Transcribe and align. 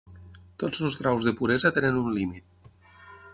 Tots 0.63 0.79
els 0.87 0.97
graus 1.01 1.27
de 1.29 1.33
puresa 1.41 1.73
tenen 1.77 2.01
un 2.01 2.09
límit. 2.15 2.73